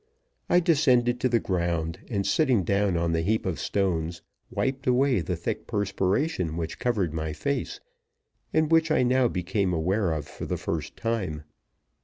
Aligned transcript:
I 0.49 0.59
descended 0.59 1.19
to 1.19 1.29
the 1.29 1.39
ground, 1.39 1.99
and, 2.09 2.25
sitting 2.25 2.63
down 2.63 2.97
on 2.97 3.11
the 3.11 3.21
heap 3.21 3.45
of 3.45 3.59
stones, 3.59 4.23
wiped 4.49 4.87
away 4.87 5.21
the 5.21 5.35
thick 5.35 5.67
perspiration 5.67 6.57
which 6.57 6.79
covered 6.79 7.13
my 7.13 7.33
face, 7.33 7.79
and 8.51 8.71
which 8.71 8.89
I 8.89 9.03
now 9.03 9.27
became 9.27 9.73
aware 9.73 10.11
of 10.11 10.25
for 10.27 10.47
the 10.47 10.57
first 10.57 10.97
time. 10.97 11.43